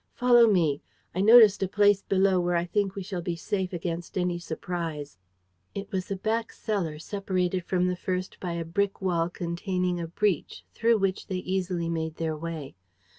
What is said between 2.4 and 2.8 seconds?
I